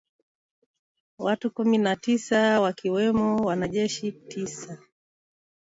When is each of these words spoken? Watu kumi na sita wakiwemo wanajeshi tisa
Watu 1.19 1.51
kumi 1.51 1.77
na 1.77 1.95
sita 1.95 2.61
wakiwemo 2.61 3.35
wanajeshi 3.35 4.11
tisa 4.11 4.77